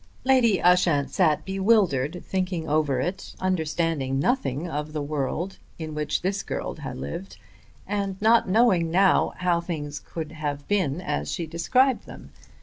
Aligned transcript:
Lady 0.23 0.59
Ushant 0.59 1.11
sat 1.11 1.45
bewildered, 1.45 2.23
thinking 2.25 2.67
over 2.67 2.99
it, 2.99 3.35
understanding 3.39 4.17
nothing 4.19 4.67
of 4.67 4.93
the 4.93 5.01
world 5.03 5.59
in 5.77 5.93
which 5.93 6.23
this 6.23 6.41
girl 6.41 6.73
had 6.73 6.97
lived, 6.97 7.37
and 7.85 8.19
not 8.19 8.49
knowing 8.49 8.89
now 8.89 9.33
how 9.37 9.61
things 9.61 9.99
could 9.99 10.31
have 10.31 10.67
been 10.67 11.01
as 11.01 11.31
she 11.31 11.45
described 11.45 12.07
them. 12.07 12.31